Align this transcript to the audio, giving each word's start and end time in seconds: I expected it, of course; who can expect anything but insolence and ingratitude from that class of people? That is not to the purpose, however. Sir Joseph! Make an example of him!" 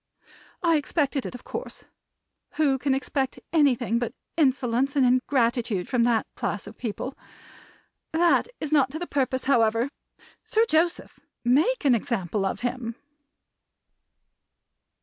I 0.63 0.77
expected 0.77 1.27
it, 1.27 1.35
of 1.35 1.43
course; 1.43 1.85
who 2.53 2.79
can 2.79 2.95
expect 2.95 3.37
anything 3.53 3.99
but 3.99 4.15
insolence 4.35 4.95
and 4.95 5.05
ingratitude 5.05 5.87
from 5.87 6.05
that 6.05 6.25
class 6.35 6.65
of 6.65 6.75
people? 6.75 7.15
That 8.11 8.47
is 8.59 8.71
not 8.71 8.89
to 8.93 8.97
the 8.97 9.05
purpose, 9.05 9.45
however. 9.45 9.91
Sir 10.43 10.65
Joseph! 10.67 11.19
Make 11.45 11.85
an 11.85 11.93
example 11.93 12.47
of 12.47 12.61
him!" 12.61 12.95